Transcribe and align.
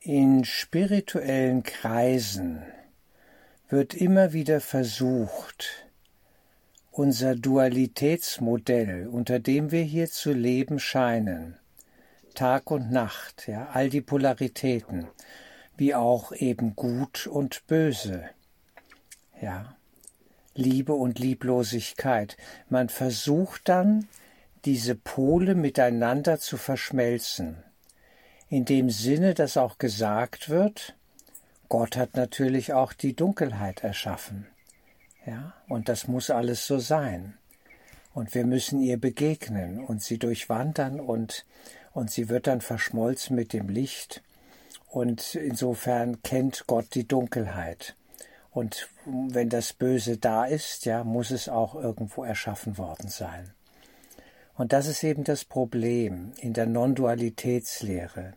In 0.00 0.44
spirituellen 0.44 1.64
Kreisen 1.64 2.62
wird 3.68 3.94
immer 3.94 4.32
wieder 4.32 4.60
versucht, 4.60 5.88
unser 6.92 7.34
Dualitätsmodell, 7.34 9.08
unter 9.08 9.40
dem 9.40 9.72
wir 9.72 9.82
hier 9.82 10.08
zu 10.08 10.32
leben 10.32 10.78
scheinen, 10.78 11.58
Tag 12.34 12.70
und 12.70 12.92
Nacht, 12.92 13.48
ja, 13.48 13.70
all 13.72 13.90
die 13.90 14.00
Polaritäten, 14.00 15.08
wie 15.76 15.96
auch 15.96 16.30
eben 16.30 16.76
gut 16.76 17.26
und 17.26 17.66
böse, 17.66 18.22
ja, 19.42 19.76
Liebe 20.54 20.92
und 20.92 21.18
Lieblosigkeit. 21.18 22.36
Man 22.68 22.88
versucht 22.88 23.68
dann, 23.68 24.06
diese 24.64 24.94
Pole 24.94 25.56
miteinander 25.56 26.38
zu 26.38 26.56
verschmelzen 26.56 27.64
in 28.48 28.64
dem 28.64 28.90
Sinne, 28.90 29.34
dass 29.34 29.56
auch 29.56 29.78
gesagt 29.78 30.48
wird, 30.48 30.94
Gott 31.68 31.96
hat 31.96 32.16
natürlich 32.16 32.72
auch 32.72 32.92
die 32.92 33.14
Dunkelheit 33.14 33.84
erschaffen. 33.84 34.46
Ja, 35.26 35.52
und 35.68 35.88
das 35.88 36.08
muss 36.08 36.30
alles 36.30 36.66
so 36.66 36.78
sein. 36.78 37.36
Und 38.14 38.34
wir 38.34 38.46
müssen 38.46 38.80
ihr 38.80 38.98
begegnen 38.98 39.84
und 39.84 40.02
sie 40.02 40.18
durchwandern 40.18 40.98
und, 40.98 41.44
und 41.92 42.10
sie 42.10 42.30
wird 42.30 42.46
dann 42.46 42.62
verschmolzen 42.62 43.36
mit 43.36 43.52
dem 43.52 43.68
Licht. 43.68 44.22
Und 44.86 45.34
insofern 45.34 46.22
kennt 46.22 46.66
Gott 46.66 46.94
die 46.94 47.06
Dunkelheit. 47.06 47.94
Und 48.50 48.88
wenn 49.04 49.50
das 49.50 49.74
Böse 49.74 50.16
da 50.16 50.46
ist, 50.46 50.86
ja, 50.86 51.04
muss 51.04 51.30
es 51.30 51.50
auch 51.50 51.74
irgendwo 51.74 52.24
erschaffen 52.24 52.78
worden 52.78 53.08
sein. 53.08 53.52
Und 54.58 54.72
das 54.72 54.88
ist 54.88 55.04
eben 55.04 55.22
das 55.22 55.44
Problem 55.44 56.32
in 56.40 56.52
der 56.52 56.66
Non-Dualitätslehre, 56.66 58.34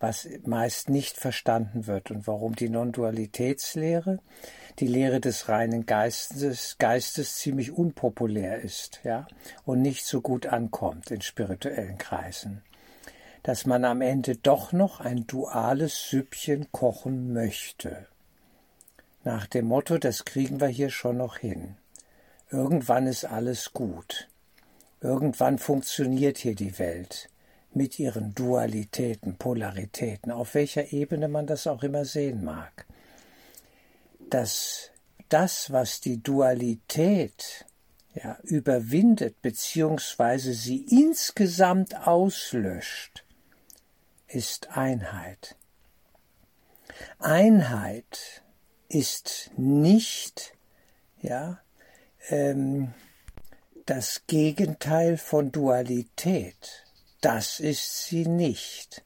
was 0.00 0.28
meist 0.44 0.90
nicht 0.90 1.16
verstanden 1.16 1.86
wird 1.86 2.10
und 2.10 2.26
warum 2.26 2.56
die 2.56 2.68
Non-Dualitätslehre, 2.68 4.18
die 4.80 4.88
Lehre 4.88 5.20
des 5.20 5.48
reinen 5.48 5.86
Geistes, 5.86 6.74
Geistes 6.78 7.36
ziemlich 7.36 7.70
unpopulär 7.70 8.60
ist, 8.60 9.00
ja, 9.04 9.28
und 9.64 9.80
nicht 9.80 10.04
so 10.04 10.20
gut 10.20 10.46
ankommt 10.46 11.12
in 11.12 11.20
spirituellen 11.20 11.98
Kreisen. 11.98 12.62
Dass 13.44 13.64
man 13.64 13.84
am 13.84 14.00
Ende 14.00 14.34
doch 14.34 14.72
noch 14.72 14.98
ein 14.98 15.24
duales 15.28 16.10
Süppchen 16.10 16.66
kochen 16.72 17.32
möchte. 17.32 18.08
Nach 19.22 19.46
dem 19.46 19.66
Motto, 19.66 19.98
das 19.98 20.24
kriegen 20.24 20.60
wir 20.60 20.68
hier 20.68 20.90
schon 20.90 21.18
noch 21.18 21.38
hin. 21.38 21.76
Irgendwann 22.50 23.06
ist 23.06 23.24
alles 23.24 23.72
gut. 23.72 24.29
Irgendwann 25.00 25.58
funktioniert 25.58 26.38
hier 26.38 26.54
die 26.54 26.78
Welt 26.78 27.30
mit 27.72 27.98
ihren 27.98 28.34
Dualitäten, 28.34 29.36
Polaritäten, 29.36 30.30
auf 30.30 30.54
welcher 30.54 30.92
Ebene 30.92 31.28
man 31.28 31.46
das 31.46 31.66
auch 31.66 31.82
immer 31.82 32.04
sehen 32.04 32.44
mag. 32.44 32.86
Dass 34.28 34.90
das, 35.28 35.72
was 35.72 36.00
die 36.00 36.22
Dualität 36.22 37.66
ja, 38.14 38.38
überwindet 38.42 39.40
beziehungsweise 39.40 40.52
sie 40.52 40.84
insgesamt 40.90 42.06
auslöscht, 42.06 43.24
ist 44.26 44.76
Einheit. 44.76 45.56
Einheit 47.18 48.42
ist 48.88 49.50
nicht 49.56 50.54
ja, 51.22 51.60
ähm, 52.28 52.92
das 53.86 54.22
Gegenteil 54.26 55.16
von 55.16 55.52
Dualität. 55.52 56.84
Das 57.20 57.60
ist 57.60 58.06
sie 58.06 58.26
nicht. 58.26 59.02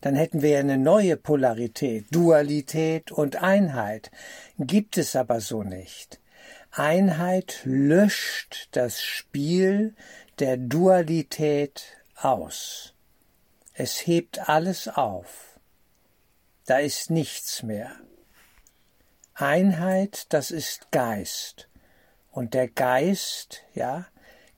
Dann 0.00 0.16
hätten 0.16 0.42
wir 0.42 0.58
eine 0.58 0.76
neue 0.76 1.16
Polarität, 1.16 2.06
Dualität 2.10 3.10
und 3.10 3.36
Einheit. 3.36 4.10
Gibt 4.58 4.98
es 4.98 5.16
aber 5.16 5.40
so 5.40 5.62
nicht. 5.62 6.20
Einheit 6.70 7.60
löscht 7.64 8.68
das 8.72 9.00
Spiel 9.00 9.94
der 10.38 10.56
Dualität 10.56 11.84
aus. 12.16 12.94
Es 13.72 14.06
hebt 14.06 14.48
alles 14.48 14.88
auf. 14.88 15.58
Da 16.66 16.78
ist 16.78 17.10
nichts 17.10 17.62
mehr. 17.62 17.92
Einheit, 19.34 20.26
das 20.32 20.50
ist 20.50 20.90
Geist. 20.90 21.68
Und 22.34 22.52
der 22.52 22.66
Geist, 22.66 23.62
ja, 23.74 24.06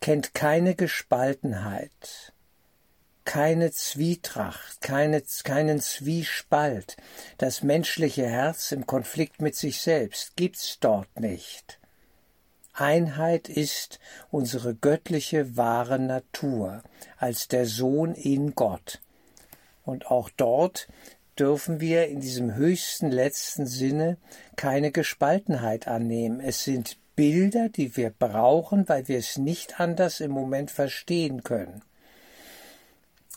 kennt 0.01 0.33
keine 0.33 0.75
Gespaltenheit, 0.75 2.33
keine 3.27 3.71
Zwietracht, 3.71 4.81
keine, 4.81 5.23
keinen 5.45 5.81
Zwiespalt. 5.83 6.97
Das 7.37 7.63
menschliche 7.63 8.27
Herz 8.27 8.73
im 8.73 8.87
Konflikt 8.87 9.43
mit 9.43 9.57
sich 9.57 9.83
selbst 9.83 10.37
gibt's 10.37 10.79
dort 10.81 11.21
nicht. 11.21 11.79
Einheit 12.73 13.51
ist 13.51 13.99
unsere 14.31 14.75
göttliche 14.75 15.59
wahre 15.59 15.99
Natur 15.99 16.83
als 17.19 17.47
der 17.47 17.67
Sohn 17.67 18.15
in 18.15 18.55
Gott. 18.55 19.03
Und 19.85 20.11
auch 20.11 20.31
dort 20.35 20.89
dürfen 21.39 21.81
wir 21.81 22.09
in 22.09 22.21
diesem 22.21 22.55
höchsten 22.55 23.11
letzten 23.11 23.67
Sinne 23.67 24.17
keine 24.57 24.93
Gespaltenheit 24.93 25.87
annehmen. 25.89 26.41
Es 26.41 26.65
sind 26.65 26.97
Bilder, 27.17 27.69
die 27.71 27.97
wir 27.97 28.11
brauchen, 28.11 28.89
weil 28.89 29.09
wir 29.09 29.19
es 29.19 29.39
nicht 29.39 29.81
anders 29.81 30.21
im 30.21 30.31
Moment 30.31 30.71
verstehen 30.71 31.43
können. 31.43 31.83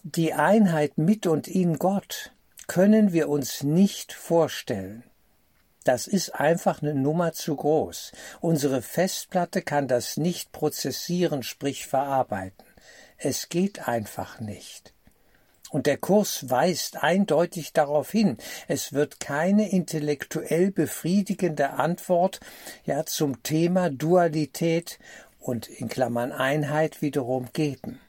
Die 0.04 0.34
Einheit 0.34 0.98
mit 0.98 1.26
und 1.26 1.48
in 1.48 1.80
Gott 1.80 2.32
können 2.68 3.14
wir 3.14 3.30
uns 3.30 3.64
nicht 3.64 4.14
vorstellen. 4.14 5.04
Das 5.84 6.08
ist 6.08 6.36
einfach 6.36 6.82
eine 6.82 6.94
Nummer 6.94 7.34
zu 7.34 7.56
groß. 7.56 8.12
Unsere 8.42 8.82
Festplatte 8.82 9.62
kann 9.62 9.88
das 9.88 10.18
nicht 10.18 10.52
prozessieren, 10.52 11.42
sprich 11.42 11.88
verarbeiten. 11.88 12.66
Es 13.18 13.50
geht 13.50 13.88
einfach 13.88 14.40
nicht. 14.40 14.94
Und 15.70 15.86
der 15.86 15.98
Kurs 15.98 16.50
weist 16.50 17.04
eindeutig 17.04 17.74
darauf 17.74 18.12
hin, 18.12 18.38
es 18.68 18.92
wird 18.94 19.20
keine 19.20 19.70
intellektuell 19.70 20.72
befriedigende 20.72 21.72
Antwort 21.72 22.40
ja 22.86 23.06
zum 23.06 23.44
Thema 23.44 23.90
Dualität 23.90 25.00
und 25.40 25.68
in 25.68 25.88
Klammern 25.88 26.32
Einheit 26.32 27.02
wiederum 27.02 27.50
geben. 27.54 28.00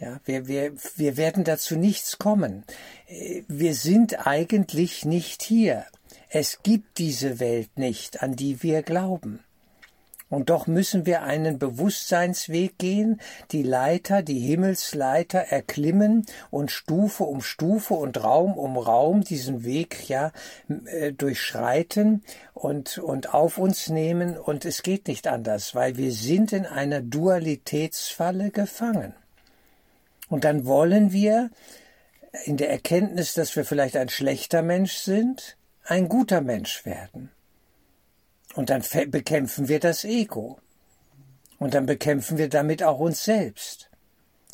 Ja, 0.00 0.20
wir, 0.24 0.46
wir, 0.46 0.74
wir 0.96 1.16
werden 1.16 1.42
dazu 1.42 1.76
nichts 1.76 2.18
kommen. 2.18 2.64
Wir 3.48 3.74
sind 3.74 4.26
eigentlich 4.26 5.04
nicht 5.04 5.42
hier. 5.42 5.86
Es 6.28 6.62
gibt 6.62 6.98
diese 6.98 7.40
Welt 7.40 7.78
nicht, 7.78 8.22
an 8.22 8.36
die 8.36 8.62
wir 8.62 8.82
glauben. 8.82 9.42
Und 10.30 10.50
doch 10.50 10.66
müssen 10.66 11.06
wir 11.06 11.22
einen 11.22 11.58
Bewusstseinsweg 11.58 12.78
gehen, 12.78 13.20
die 13.50 13.62
Leiter, 13.62 14.22
die 14.22 14.38
Himmelsleiter 14.40 15.38
erklimmen 15.38 16.26
und 16.50 16.70
Stufe 16.70 17.24
um 17.24 17.40
Stufe 17.40 17.94
und 17.94 18.22
Raum 18.22 18.58
um 18.58 18.76
Raum 18.76 19.22
diesen 19.22 19.64
Weg 19.64 20.08
ja 20.08 20.32
äh, 20.86 21.12
durchschreiten 21.12 22.22
und, 22.52 22.98
und 22.98 23.32
auf 23.32 23.56
uns 23.56 23.88
nehmen. 23.88 24.36
Und 24.36 24.66
es 24.66 24.82
geht 24.82 25.08
nicht 25.08 25.26
anders, 25.26 25.74
weil 25.74 25.96
wir 25.96 26.12
sind 26.12 26.52
in 26.52 26.66
einer 26.66 27.00
Dualitätsfalle 27.00 28.50
gefangen. 28.50 29.14
Und 30.28 30.44
dann 30.44 30.66
wollen 30.66 31.12
wir 31.12 31.50
in 32.44 32.58
der 32.58 32.70
Erkenntnis, 32.70 33.32
dass 33.32 33.56
wir 33.56 33.64
vielleicht 33.64 33.96
ein 33.96 34.10
schlechter 34.10 34.60
Mensch 34.60 34.96
sind, 34.96 35.56
ein 35.84 36.10
guter 36.10 36.42
Mensch 36.42 36.84
werden. 36.84 37.30
Und 38.54 38.70
dann 38.70 38.82
bekämpfen 39.10 39.68
wir 39.68 39.80
das 39.80 40.04
Ego. 40.04 40.58
Und 41.58 41.74
dann 41.74 41.86
bekämpfen 41.86 42.38
wir 42.38 42.48
damit 42.48 42.82
auch 42.82 43.00
uns 43.00 43.24
selbst, 43.24 43.90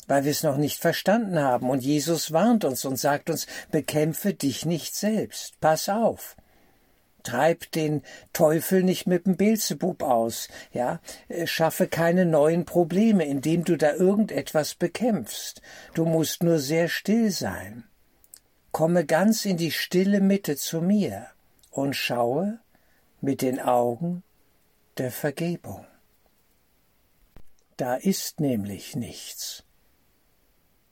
weil 0.07 0.23
wir 0.23 0.31
es 0.31 0.43
noch 0.43 0.57
nicht 0.57 0.79
verstanden 0.79 1.39
haben. 1.39 1.69
Und 1.69 1.83
Jesus 1.83 2.31
warnt 2.31 2.65
uns 2.65 2.83
und 2.85 2.97
sagt 2.97 3.29
uns, 3.29 3.47
bekämpfe 3.71 4.33
dich 4.33 4.65
nicht 4.65 4.95
selbst. 4.95 5.59
Pass 5.59 5.87
auf. 5.87 6.35
Treib 7.25 7.71
den 7.71 8.03
Teufel 8.33 8.83
nicht 8.83 9.07
mit 9.07 9.25
dem 9.25 9.35
Beelzebub 9.35 10.03
aus, 10.03 10.47
ja, 10.71 10.99
äh, 11.27 11.47
schaffe 11.47 11.87
keine 11.87 12.23
neuen 12.23 12.65
Probleme, 12.65 13.25
indem 13.25 13.63
du 13.63 13.77
da 13.77 13.93
irgendetwas 13.93 14.75
bekämpfst. 14.75 15.61
Du 15.95 16.05
musst 16.05 16.43
nur 16.43 16.59
sehr 16.59 16.87
still 16.87 17.31
sein. 17.31 17.85
Komme 18.71 19.05
ganz 19.05 19.45
in 19.45 19.57
die 19.57 19.71
stille 19.71 20.21
Mitte 20.21 20.55
zu 20.55 20.81
mir 20.81 21.27
und 21.71 21.95
schaue, 21.95 22.59
mit 23.25 23.41
den 23.41 23.59
Augen 23.59 24.23
der 24.99 25.11
Vergebung. 25.11 25.87
Da 27.75 27.95
ist 27.95 28.39
nämlich 28.39 28.95
nichts. 28.95 29.63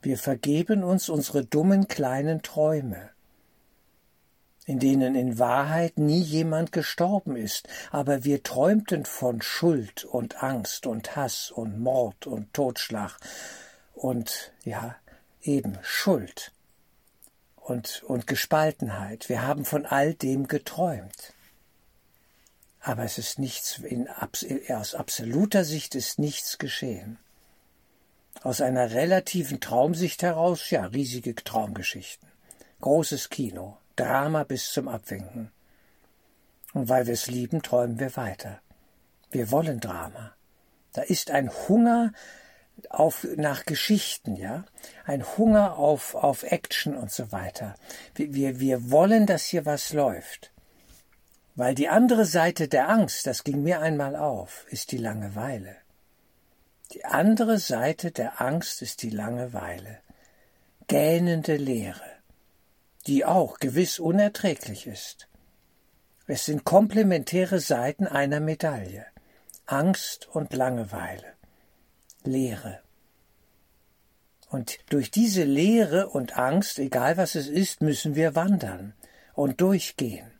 Wir 0.02 0.18
vergeben 0.18 0.82
uns 0.82 1.08
unsere 1.08 1.44
dummen 1.44 1.86
kleinen 1.86 2.42
Träume, 2.42 3.10
in 4.66 4.80
denen 4.80 5.14
in 5.14 5.38
Wahrheit 5.38 5.96
nie 5.96 6.20
jemand 6.20 6.72
gestorben 6.72 7.36
ist, 7.36 7.68
aber 7.92 8.24
wir 8.24 8.42
träumten 8.42 9.04
von 9.04 9.40
Schuld 9.40 10.04
und 10.04 10.42
Angst 10.42 10.88
und 10.88 11.14
Hass 11.14 11.52
und 11.52 11.78
Mord 11.78 12.26
und 12.26 12.52
Totschlag 12.52 13.16
und 13.94 14.52
ja, 14.64 14.96
eben 15.40 15.78
Schuld 15.82 16.50
und, 17.54 18.02
und 18.02 18.26
Gespaltenheit. 18.26 19.28
Wir 19.28 19.46
haben 19.46 19.64
von 19.64 19.86
all 19.86 20.14
dem 20.14 20.48
geträumt. 20.48 21.32
Aber 22.86 23.02
es 23.02 23.16
ist 23.16 23.38
nichts, 23.38 23.78
in, 23.78 24.08
aus 24.68 24.94
absoluter 24.94 25.64
Sicht 25.64 25.94
ist 25.94 26.18
nichts 26.18 26.58
geschehen. 26.58 27.18
Aus 28.42 28.60
einer 28.60 28.90
relativen 28.90 29.58
Traumsicht 29.58 30.22
heraus, 30.22 30.68
ja, 30.68 30.84
riesige 30.84 31.34
Traumgeschichten. 31.34 32.28
Großes 32.82 33.30
Kino, 33.30 33.78
Drama 33.96 34.44
bis 34.44 34.70
zum 34.70 34.88
Abwinken. 34.88 35.50
Und 36.74 36.90
weil 36.90 37.06
wir 37.06 37.14
es 37.14 37.26
lieben, 37.26 37.62
träumen 37.62 37.98
wir 37.98 38.16
weiter. 38.16 38.60
Wir 39.30 39.50
wollen 39.50 39.80
Drama. 39.80 40.34
Da 40.92 41.00
ist 41.00 41.30
ein 41.30 41.50
Hunger 41.68 42.12
auf, 42.90 43.26
nach 43.36 43.64
Geschichten, 43.64 44.36
ja, 44.36 44.66
ein 45.06 45.24
Hunger 45.38 45.78
auf, 45.78 46.14
auf 46.14 46.42
Action 46.42 46.94
und 46.94 47.10
so 47.10 47.32
weiter. 47.32 47.76
Wir, 48.14 48.34
wir, 48.34 48.60
wir 48.60 48.90
wollen, 48.90 49.24
dass 49.24 49.46
hier 49.46 49.64
was 49.64 49.94
läuft. 49.94 50.50
Weil 51.56 51.74
die 51.74 51.88
andere 51.88 52.24
Seite 52.24 52.66
der 52.66 52.88
Angst, 52.88 53.26
das 53.26 53.44
ging 53.44 53.62
mir 53.62 53.80
einmal 53.80 54.16
auf, 54.16 54.66
ist 54.70 54.90
die 54.90 54.98
Langeweile. 54.98 55.76
Die 56.92 57.04
andere 57.04 57.58
Seite 57.58 58.10
der 58.10 58.40
Angst 58.40 58.82
ist 58.82 59.02
die 59.02 59.10
Langeweile. 59.10 59.98
Gähnende 60.88 61.56
Leere, 61.56 62.10
die 63.06 63.24
auch 63.24 63.58
gewiss 63.58 63.98
unerträglich 63.98 64.86
ist. 64.86 65.28
Es 66.26 66.44
sind 66.44 66.64
komplementäre 66.64 67.60
Seiten 67.60 68.06
einer 68.06 68.40
Medaille. 68.40 69.06
Angst 69.66 70.28
und 70.28 70.52
Langeweile. 70.52 71.34
Leere. 72.24 72.80
Und 74.50 74.78
durch 74.90 75.10
diese 75.10 75.44
Leere 75.44 76.08
und 76.08 76.36
Angst, 76.36 76.78
egal 76.78 77.16
was 77.16 77.34
es 77.34 77.48
ist, 77.48 77.80
müssen 77.80 78.14
wir 78.14 78.34
wandern 78.34 78.94
und 79.34 79.60
durchgehen. 79.60 80.33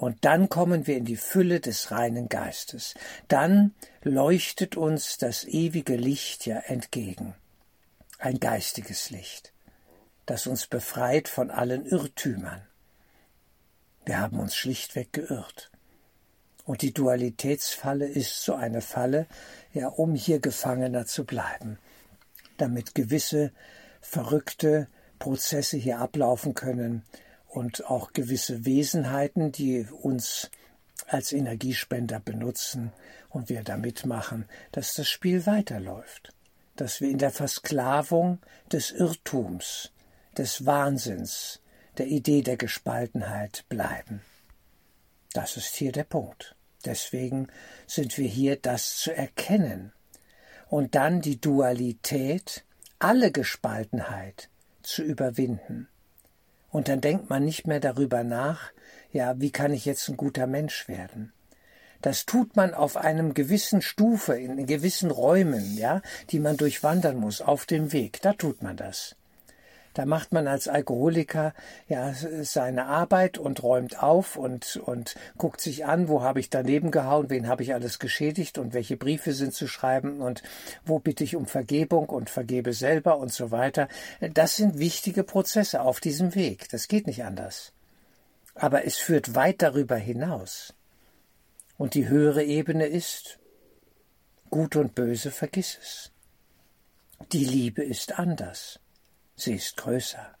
Und 0.00 0.24
dann 0.24 0.48
kommen 0.48 0.86
wir 0.86 0.96
in 0.96 1.04
die 1.04 1.18
Fülle 1.18 1.60
des 1.60 1.90
reinen 1.90 2.30
Geistes. 2.30 2.94
Dann 3.28 3.74
leuchtet 4.02 4.74
uns 4.74 5.18
das 5.18 5.44
ewige 5.44 5.94
Licht 5.94 6.46
ja 6.46 6.56
entgegen. 6.56 7.34
Ein 8.18 8.40
geistiges 8.40 9.10
Licht, 9.10 9.52
das 10.24 10.46
uns 10.46 10.66
befreit 10.66 11.28
von 11.28 11.50
allen 11.50 11.84
Irrtümern. 11.84 12.62
Wir 14.06 14.20
haben 14.20 14.40
uns 14.40 14.56
schlichtweg 14.56 15.12
geirrt. 15.12 15.70
Und 16.64 16.80
die 16.80 16.94
Dualitätsfalle 16.94 18.06
ist 18.06 18.42
so 18.42 18.54
eine 18.54 18.80
Falle, 18.80 19.26
ja, 19.74 19.88
um 19.88 20.14
hier 20.14 20.40
Gefangener 20.40 21.04
zu 21.04 21.26
bleiben, 21.26 21.78
damit 22.56 22.94
gewisse 22.94 23.52
verrückte 24.00 24.88
Prozesse 25.18 25.76
hier 25.76 25.98
ablaufen 25.98 26.54
können 26.54 27.04
und 27.50 27.86
auch 27.86 28.12
gewisse 28.12 28.64
Wesenheiten, 28.64 29.52
die 29.52 29.86
uns 29.86 30.50
als 31.06 31.32
Energiespender 31.32 32.20
benutzen 32.20 32.92
und 33.28 33.48
wir 33.48 33.62
da 33.62 33.76
mitmachen, 33.76 34.48
dass 34.72 34.94
das 34.94 35.08
Spiel 35.08 35.46
weiterläuft, 35.46 36.32
dass 36.76 37.00
wir 37.00 37.08
in 37.08 37.18
der 37.18 37.32
Versklavung 37.32 38.38
des 38.70 38.92
Irrtums, 38.92 39.92
des 40.36 40.64
Wahnsinns, 40.64 41.60
der 41.98 42.06
Idee 42.06 42.42
der 42.42 42.56
Gespaltenheit 42.56 43.64
bleiben. 43.68 44.22
Das 45.32 45.56
ist 45.56 45.74
hier 45.74 45.92
der 45.92 46.04
Punkt. 46.04 46.56
Deswegen 46.84 47.48
sind 47.86 48.16
wir 48.16 48.28
hier, 48.28 48.56
das 48.56 48.96
zu 48.96 49.14
erkennen 49.14 49.92
und 50.68 50.94
dann 50.94 51.20
die 51.20 51.40
Dualität, 51.40 52.64
alle 52.98 53.32
Gespaltenheit 53.32 54.48
zu 54.82 55.02
überwinden. 55.02 55.88
Und 56.70 56.88
dann 56.88 57.00
denkt 57.00 57.30
man 57.30 57.44
nicht 57.44 57.66
mehr 57.66 57.80
darüber 57.80 58.22
nach, 58.22 58.72
ja, 59.12 59.40
wie 59.40 59.50
kann 59.50 59.72
ich 59.72 59.84
jetzt 59.84 60.08
ein 60.08 60.16
guter 60.16 60.46
Mensch 60.46 60.88
werden? 60.88 61.32
Das 62.02 62.24
tut 62.24 62.56
man 62.56 62.72
auf 62.72 62.96
einem 62.96 63.34
gewissen 63.34 63.82
Stufe, 63.82 64.34
in 64.34 64.66
gewissen 64.66 65.10
Räumen, 65.10 65.76
ja, 65.76 66.00
die 66.30 66.38
man 66.38 66.56
durchwandern 66.56 67.16
muss, 67.16 67.42
auf 67.42 67.66
dem 67.66 67.92
Weg. 67.92 68.22
Da 68.22 68.32
tut 68.32 68.62
man 68.62 68.76
das. 68.76 69.16
Da 69.94 70.06
macht 70.06 70.32
man 70.32 70.46
als 70.46 70.68
Alkoholiker 70.68 71.52
ja 71.88 72.14
seine 72.42 72.86
Arbeit 72.86 73.38
und 73.38 73.62
räumt 73.62 74.02
auf 74.02 74.36
und, 74.36 74.76
und 74.76 75.16
guckt 75.36 75.60
sich 75.60 75.84
an, 75.84 76.08
wo 76.08 76.22
habe 76.22 76.40
ich 76.40 76.50
daneben 76.50 76.90
gehauen, 76.90 77.30
wen 77.30 77.48
habe 77.48 77.62
ich 77.62 77.74
alles 77.74 77.98
geschädigt 77.98 78.58
und 78.58 78.72
welche 78.72 78.96
Briefe 78.96 79.32
sind 79.32 79.52
zu 79.52 79.66
schreiben 79.66 80.20
und 80.20 80.42
wo 80.84 80.98
bitte 80.98 81.24
ich 81.24 81.36
um 81.36 81.46
Vergebung 81.46 82.08
und 82.08 82.30
vergebe 82.30 82.72
selber 82.72 83.18
und 83.18 83.32
so 83.32 83.50
weiter. 83.50 83.88
Das 84.34 84.56
sind 84.56 84.78
wichtige 84.78 85.24
Prozesse 85.24 85.82
auf 85.82 86.00
diesem 86.00 86.34
Weg. 86.34 86.68
Das 86.70 86.88
geht 86.88 87.06
nicht 87.06 87.24
anders. 87.24 87.72
Aber 88.54 88.84
es 88.84 88.96
führt 88.96 89.34
weit 89.34 89.62
darüber 89.62 89.96
hinaus. 89.96 90.74
Und 91.78 91.94
die 91.94 92.08
höhere 92.08 92.44
Ebene 92.44 92.86
ist, 92.86 93.40
Gut 94.50 94.74
und 94.74 94.96
Böse 94.96 95.30
vergiss 95.30 95.78
es. 95.80 96.10
Die 97.30 97.44
Liebe 97.44 97.84
ist 97.84 98.18
anders. 98.18 98.80
Sie 99.40 99.54
ist 99.54 99.78
größer. 99.78 100.36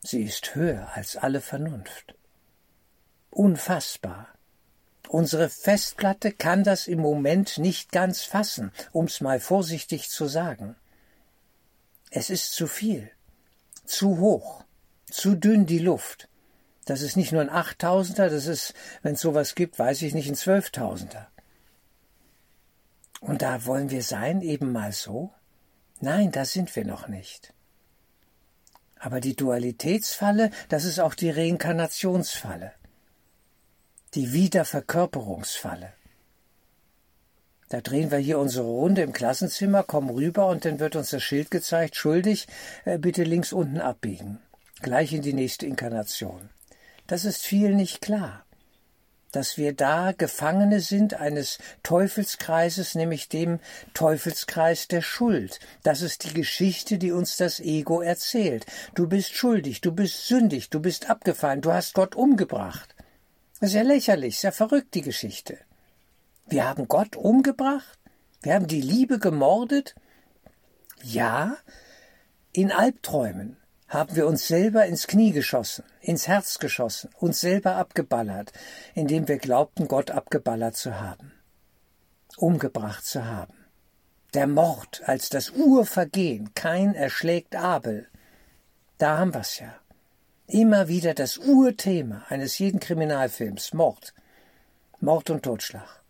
Sie 0.00 0.22
ist 0.22 0.54
höher 0.54 0.88
als 0.94 1.18
alle 1.18 1.42
Vernunft. 1.42 2.14
Unfassbar. 3.28 4.28
Unsere 5.06 5.50
Festplatte 5.50 6.32
kann 6.32 6.64
das 6.64 6.86
im 6.86 7.00
Moment 7.00 7.58
nicht 7.58 7.92
ganz 7.92 8.22
fassen, 8.22 8.72
um's 8.92 9.20
mal 9.20 9.38
vorsichtig 9.38 10.08
zu 10.08 10.28
sagen. 10.28 10.76
Es 12.10 12.30
ist 12.30 12.54
zu 12.54 12.66
viel, 12.66 13.10
zu 13.84 14.18
hoch, 14.18 14.64
zu 15.10 15.34
dünn 15.34 15.66
die 15.66 15.78
Luft. 15.78 16.30
Das 16.86 17.02
ist 17.02 17.18
nicht 17.18 17.32
nur 17.32 17.42
ein 17.42 17.50
Achttausender, 17.50 18.30
das 18.30 18.46
ist, 18.46 18.72
wenn 19.02 19.12
es 19.12 19.20
sowas 19.20 19.54
gibt, 19.54 19.78
weiß 19.78 20.00
ich 20.00 20.14
nicht, 20.14 20.30
ein 20.30 20.36
Zwölftausender. 20.36 21.30
Und 23.20 23.42
da 23.42 23.66
wollen 23.66 23.90
wir 23.90 24.02
sein, 24.02 24.40
eben 24.40 24.72
mal 24.72 24.92
so? 24.92 25.34
Nein, 26.00 26.32
da 26.32 26.46
sind 26.46 26.74
wir 26.76 26.86
noch 26.86 27.08
nicht. 27.08 27.52
Aber 28.98 29.20
die 29.20 29.36
Dualitätsfalle, 29.36 30.50
das 30.68 30.84
ist 30.84 31.00
auch 31.00 31.14
die 31.14 31.30
Reinkarnationsfalle, 31.30 32.72
die 34.14 34.32
Wiederverkörperungsfalle. 34.32 35.92
Da 37.68 37.80
drehen 37.80 38.10
wir 38.10 38.18
hier 38.18 38.38
unsere 38.38 38.66
Runde 38.66 39.02
im 39.02 39.12
Klassenzimmer, 39.12 39.82
kommen 39.82 40.10
rüber 40.10 40.46
und 40.46 40.64
dann 40.64 40.78
wird 40.78 40.96
uns 40.96 41.10
das 41.10 41.22
Schild 41.22 41.50
gezeigt, 41.50 41.96
schuldig, 41.96 42.46
äh, 42.84 42.96
bitte 42.96 43.24
links 43.24 43.52
unten 43.52 43.80
abbiegen, 43.80 44.38
gleich 44.80 45.12
in 45.12 45.22
die 45.22 45.32
nächste 45.32 45.66
Inkarnation. 45.66 46.48
Das 47.06 47.24
ist 47.24 47.42
viel 47.42 47.74
nicht 47.74 48.00
klar 48.00 48.45
dass 49.36 49.58
wir 49.58 49.74
da 49.74 50.12
Gefangene 50.12 50.80
sind 50.80 51.12
eines 51.12 51.58
Teufelskreises, 51.82 52.94
nämlich 52.94 53.28
dem 53.28 53.60
Teufelskreis 53.92 54.88
der 54.88 55.02
Schuld. 55.02 55.60
Das 55.82 56.00
ist 56.00 56.24
die 56.24 56.32
Geschichte, 56.32 56.96
die 56.96 57.12
uns 57.12 57.36
das 57.36 57.60
Ego 57.60 58.00
erzählt. 58.00 58.64
Du 58.94 59.06
bist 59.06 59.34
schuldig, 59.34 59.82
du 59.82 59.92
bist 59.92 60.26
sündig, 60.26 60.70
du 60.70 60.80
bist 60.80 61.10
abgefallen, 61.10 61.60
du 61.60 61.70
hast 61.70 61.92
Gott 61.92 62.14
umgebracht. 62.14 62.94
Ja 63.60 63.82
lächerlich, 63.82 64.38
sehr 64.38 64.52
verrückt, 64.52 64.94
die 64.94 65.02
Geschichte. 65.02 65.58
Wir 66.46 66.66
haben 66.66 66.88
Gott 66.88 67.14
umgebracht? 67.14 67.98
Wir 68.40 68.54
haben 68.54 68.68
die 68.68 68.80
Liebe 68.80 69.18
gemordet? 69.18 69.94
Ja, 71.02 71.58
in 72.52 72.72
Albträumen 72.72 73.58
haben 73.88 74.16
wir 74.16 74.26
uns 74.26 74.48
selber 74.48 74.86
ins 74.86 75.06
Knie 75.06 75.32
geschossen, 75.32 75.84
ins 76.00 76.26
Herz 76.26 76.58
geschossen, 76.58 77.10
uns 77.18 77.40
selber 77.40 77.76
abgeballert, 77.76 78.52
indem 78.94 79.28
wir 79.28 79.38
glaubten, 79.38 79.88
Gott 79.88 80.10
abgeballert 80.10 80.76
zu 80.76 81.00
haben, 81.00 81.32
umgebracht 82.36 83.04
zu 83.04 83.24
haben. 83.24 83.54
Der 84.34 84.46
Mord 84.46 85.02
als 85.06 85.28
das 85.28 85.50
Urvergehen, 85.50 86.52
kein 86.54 86.94
erschlägt 86.94 87.54
Abel. 87.56 88.08
Da 88.98 89.18
haben 89.18 89.34
wir's 89.34 89.60
ja. 89.60 89.74
Immer 90.48 90.88
wieder 90.88 91.14
das 91.14 91.38
Urthema 91.38 92.24
eines 92.28 92.58
jeden 92.58 92.78
Kriminalfilms, 92.78 93.72
Mord. 93.72 94.14
Mord 95.00 95.30
und 95.30 95.42
Totschlag. 95.42 96.02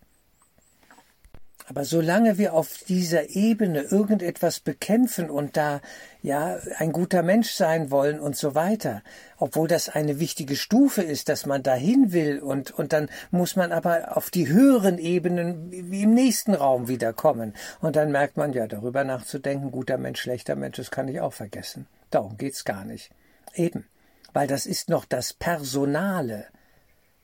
Aber 1.69 1.83
solange 1.83 2.37
wir 2.37 2.53
auf 2.53 2.77
dieser 2.87 3.35
Ebene 3.35 3.81
irgendetwas 3.81 4.61
bekämpfen 4.61 5.29
und 5.29 5.57
da 5.57 5.81
ja 6.21 6.57
ein 6.77 6.93
guter 6.93 7.23
Mensch 7.23 7.51
sein 7.51 7.91
wollen 7.91 8.21
und 8.21 8.37
so 8.37 8.55
weiter, 8.55 9.03
obwohl 9.37 9.67
das 9.67 9.89
eine 9.89 10.21
wichtige 10.21 10.55
Stufe 10.55 11.01
ist, 11.01 11.27
dass 11.27 11.45
man 11.45 11.63
dahin 11.63 12.13
will 12.13 12.39
und 12.39 12.71
und 12.71 12.93
dann 12.93 13.09
muss 13.31 13.57
man 13.57 13.73
aber 13.73 14.15
auf 14.15 14.29
die 14.29 14.47
höheren 14.47 14.97
Ebenen 14.97 15.73
im 15.73 16.13
nächsten 16.13 16.53
Raum 16.53 16.87
wiederkommen 16.87 17.53
und 17.81 17.97
dann 17.97 18.13
merkt 18.13 18.37
man 18.37 18.53
ja 18.53 18.65
darüber 18.67 19.03
nachzudenken, 19.03 19.69
guter 19.69 19.97
Mensch, 19.97 20.21
schlechter 20.21 20.55
Mensch, 20.55 20.77
das 20.77 20.89
kann 20.89 21.09
ich 21.09 21.19
auch 21.19 21.33
vergessen. 21.33 21.85
Darum 22.11 22.37
geht's 22.37 22.63
gar 22.63 22.85
nicht. 22.85 23.11
Eben, 23.53 23.85
weil 24.31 24.47
das 24.47 24.65
ist 24.65 24.87
noch 24.87 25.03
das 25.03 25.33
Personale. 25.33 26.45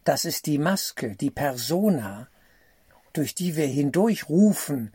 Das 0.04 0.26
ist 0.26 0.48
die 0.48 0.58
Maske, 0.58 1.16
die 1.16 1.32
Persona 1.32 2.28
durch 3.14 3.36
die 3.36 3.56
wir 3.56 3.68
hindurchrufen 3.68 4.94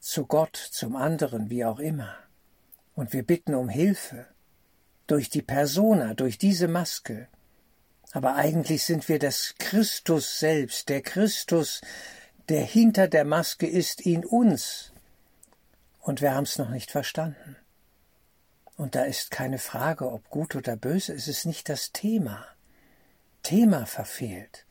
zu 0.00 0.26
Gott, 0.26 0.56
zum 0.56 0.96
anderen, 0.96 1.50
wie 1.50 1.64
auch 1.64 1.78
immer. 1.78 2.14
Und 2.94 3.12
wir 3.12 3.24
bitten 3.24 3.54
um 3.54 3.68
Hilfe. 3.68 4.26
durch 5.06 5.30
die 5.30 5.42
Persona, 5.42 6.14
durch 6.14 6.38
diese 6.38 6.68
Maske. 6.68 7.28
Aber 8.12 8.34
eigentlich 8.34 8.84
sind 8.84 9.08
wir 9.08 9.18
das 9.18 9.54
Christus 9.58 10.38
selbst, 10.38 10.88
der 10.88 11.02
Christus, 11.02 11.80
der 12.48 12.62
hinter 12.62 13.08
der 13.08 13.24
Maske 13.24 13.66
ist, 13.66 14.00
in 14.00 14.24
uns. 14.24 14.92
Und 16.00 16.20
wir 16.20 16.34
haben 16.34 16.44
es 16.44 16.58
noch 16.58 16.70
nicht 16.70 16.90
verstanden. 16.90 17.56
Und 18.76 18.94
da 18.94 19.04
ist 19.04 19.30
keine 19.30 19.58
Frage, 19.58 20.10
ob 20.10 20.28
gut 20.28 20.54
oder 20.54 20.76
böse, 20.76 21.14
es 21.14 21.28
ist 21.28 21.46
nicht 21.46 21.68
das 21.68 21.92
Thema. 21.92 22.44
Thema 23.42 23.86
verfehlt. 23.86 24.65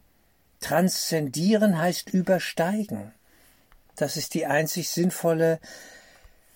Transzendieren 0.65 1.77
heißt 1.77 2.09
übersteigen. 2.09 3.11
Das 3.95 4.17
ist 4.17 4.33
die 4.33 4.47
einzig 4.47 4.89
sinnvolle 4.89 5.59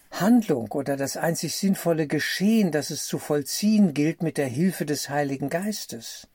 Handlung 0.10 0.72
oder 0.72 0.98
das 0.98 1.16
einzig 1.16 1.56
sinnvolle 1.56 2.08
Geschehen, 2.08 2.72
das 2.72 2.90
es 2.90 3.06
zu 3.06 3.20
vollziehen 3.20 3.94
gilt 3.94 4.24
mit 4.24 4.40
der 4.40 4.48
Hilfe 4.48 4.88
des 4.88 5.10
Heiligen 5.10 5.52
Geistes. 5.52 6.28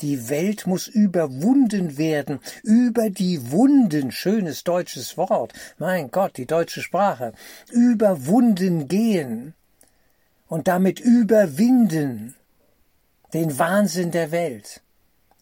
Die 0.00 0.28
Welt 0.28 0.66
muss 0.66 0.88
überwunden 0.88 1.96
werden, 1.96 2.40
über 2.64 3.08
die 3.08 3.52
Wunden, 3.52 4.10
schönes 4.10 4.64
deutsches 4.64 5.16
Wort, 5.16 5.52
mein 5.78 6.10
Gott, 6.10 6.36
die 6.36 6.46
deutsche 6.46 6.82
Sprache, 6.82 7.34
überwunden 7.70 8.88
gehen 8.88 9.54
und 10.48 10.66
damit 10.66 10.98
überwinden 10.98 12.34
den 13.32 13.56
Wahnsinn 13.60 14.10
der 14.10 14.32
Welt, 14.32 14.82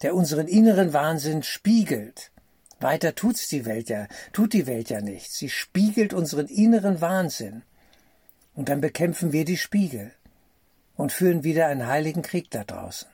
der 0.05 0.15
unseren 0.15 0.49
inneren 0.49 0.93
Wahnsinn 0.93 1.43
spiegelt. 1.43 2.31
Weiter 2.79 3.15
tut's 3.15 3.49
die 3.49 3.65
Welt 3.65 3.89
ja, 3.89 4.07
tut 4.35 4.53
die 4.53 4.67
Welt 4.67 4.91
ja 4.91 5.01
nicht. 5.01 5.33
Sie 5.33 5.49
spiegelt 5.49 6.13
unseren 6.13 6.47
inneren 6.47 7.01
Wahnsinn. 7.01 7.63
Und 8.55 8.69
dann 8.69 8.83
bekämpfen 8.83 9.33
wir 9.33 9.47
die 9.47 9.57
Spiegel 9.57 10.13
und 10.95 11.11
führen 11.11 11.43
wieder 11.43 11.69
einen 11.69 11.87
heiligen 11.87 12.21
Krieg 12.21 12.51
da 12.51 12.65
draußen. 12.65 13.09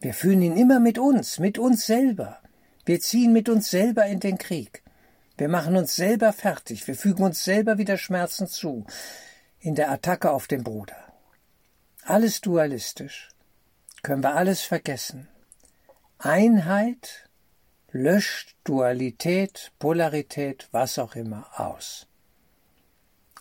Wir 0.00 0.12
führen 0.12 0.42
ihn 0.42 0.56
immer 0.56 0.80
mit 0.80 0.98
uns, 0.98 1.38
mit 1.38 1.56
uns 1.56 1.86
selber. 1.86 2.40
Wir 2.84 2.98
ziehen 3.00 3.32
mit 3.32 3.48
uns 3.48 3.70
selber 3.70 4.06
in 4.06 4.18
den 4.18 4.38
Krieg. 4.38 4.82
Wir 5.38 5.48
machen 5.48 5.76
uns 5.76 5.94
selber 5.94 6.32
fertig, 6.32 6.88
wir 6.88 6.96
fügen 6.96 7.22
uns 7.22 7.44
selber 7.44 7.78
wieder 7.78 7.96
Schmerzen 7.96 8.48
zu, 8.48 8.86
in 9.60 9.76
der 9.76 9.92
Attacke 9.92 10.32
auf 10.32 10.48
den 10.48 10.64
Bruder. 10.64 10.96
Alles 12.02 12.40
dualistisch. 12.40 13.28
Können 14.02 14.24
wir 14.24 14.34
alles 14.34 14.62
vergessen. 14.62 15.28
Einheit 16.18 17.28
löscht 17.92 18.56
Dualität, 18.64 19.72
Polarität, 19.78 20.68
was 20.72 20.98
auch 20.98 21.14
immer 21.14 21.46
aus. 21.60 22.06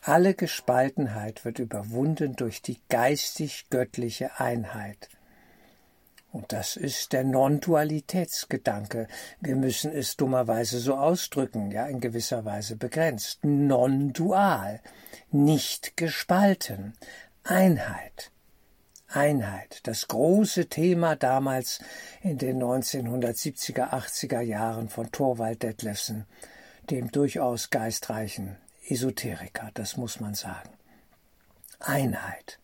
Alle 0.01 0.34
Gespaltenheit 0.34 1.46
wird 1.46 1.60
überwunden 1.60 2.36
durch 2.36 2.62
die 2.62 2.79
geistig-göttliche 2.89 4.39
Einheit. 4.39 5.10
Und 6.34 6.51
das 6.51 6.75
ist 6.75 7.13
der 7.13 7.24
Non-Dualitätsgedanke. 7.24 9.08
Wir 9.39 9.55
müssen 9.55 9.94
es 9.94 10.17
dummerweise 10.17 10.79
so 10.79 10.96
ausdrücken, 10.96 11.72
ja, 11.72 11.86
in 11.86 12.01
gewisser 12.01 12.44
Weise 12.44 12.75
begrenzt. 12.75 13.46
Non-dual, 13.46 14.82
nicht 15.32 15.96
gespalten, 15.96 16.94
Einheit. 17.46 18.32
Einheit, 19.15 19.79
das 19.84 20.07
große 20.07 20.67
Thema 20.67 21.15
damals 21.15 21.79
in 22.22 22.38
den 22.38 22.62
1970er, 22.62 23.91
80er 23.93 24.41
Jahren 24.41 24.89
von 24.89 25.12
Thorwald 25.12 25.63
Detlefsen, 25.63 26.25
dem 26.89 27.12
durchaus 27.12 27.69
geistreichen 27.69 28.57
Esoteriker, 28.88 29.72
das 29.74 29.98
muss 29.98 30.19
man 30.19 30.36
sagen. 30.36 30.69
Einheit. 31.79 32.60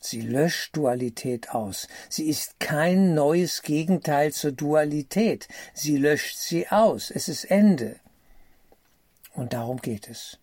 Sie 0.00 0.22
löscht 0.22 0.76
Dualität 0.76 1.50
aus. 1.50 1.86
Sie 2.08 2.28
ist 2.28 2.58
kein 2.58 3.14
neues 3.14 3.62
Gegenteil 3.62 4.32
zur 4.32 4.52
Dualität. 4.52 5.46
Sie 5.74 5.98
löscht 5.98 6.38
sie 6.38 6.68
aus. 6.68 7.10
Es 7.10 7.28
ist 7.28 7.44
Ende. 7.44 8.00
Und 9.34 9.52
darum 9.52 9.80
geht 9.80 10.08
es 10.08 10.38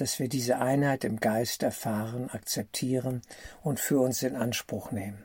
dass 0.00 0.18
wir 0.18 0.28
diese 0.28 0.58
Einheit 0.58 1.04
im 1.04 1.20
Geist 1.20 1.62
erfahren, 1.62 2.30
akzeptieren 2.30 3.20
und 3.62 3.78
für 3.78 4.00
uns 4.00 4.22
in 4.22 4.34
Anspruch 4.34 4.92
nehmen. 4.92 5.22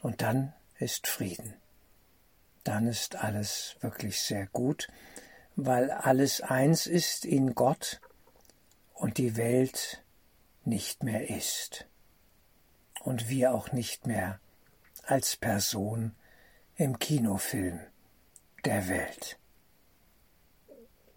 Und 0.00 0.22
dann 0.22 0.54
ist 0.78 1.06
Frieden. 1.06 1.54
Dann 2.64 2.86
ist 2.86 3.16
alles 3.16 3.76
wirklich 3.80 4.20
sehr 4.22 4.46
gut, 4.46 4.88
weil 5.56 5.90
alles 5.90 6.40
eins 6.40 6.86
ist 6.86 7.26
in 7.26 7.54
Gott 7.54 8.00
und 8.94 9.18
die 9.18 9.36
Welt 9.36 10.02
nicht 10.64 11.02
mehr 11.02 11.28
ist. 11.28 11.86
Und 13.00 13.28
wir 13.28 13.52
auch 13.52 13.72
nicht 13.72 14.06
mehr 14.06 14.40
als 15.04 15.36
Person 15.36 16.14
im 16.76 16.98
Kinofilm 16.98 17.80
der 18.64 18.88
Welt. 18.88 19.38